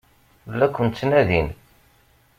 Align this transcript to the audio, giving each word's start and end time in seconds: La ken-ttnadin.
La 0.59 0.67
ken-ttnadin. 0.69 1.47